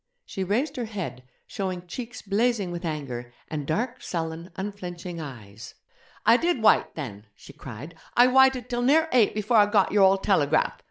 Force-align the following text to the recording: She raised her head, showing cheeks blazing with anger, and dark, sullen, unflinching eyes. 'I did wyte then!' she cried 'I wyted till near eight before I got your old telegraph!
She 0.25 0.43
raised 0.43 0.77
her 0.77 0.85
head, 0.85 1.21
showing 1.45 1.85
cheeks 1.85 2.23
blazing 2.23 2.71
with 2.71 2.85
anger, 2.85 3.31
and 3.51 3.67
dark, 3.67 4.01
sullen, 4.01 4.49
unflinching 4.55 5.21
eyes. 5.21 5.75
'I 6.25 6.37
did 6.37 6.63
wyte 6.63 6.95
then!' 6.95 7.27
she 7.35 7.53
cried 7.53 7.93
'I 8.17 8.25
wyted 8.29 8.67
till 8.67 8.81
near 8.81 9.09
eight 9.13 9.35
before 9.35 9.57
I 9.57 9.67
got 9.67 9.91
your 9.91 10.01
old 10.01 10.23
telegraph! 10.23 10.73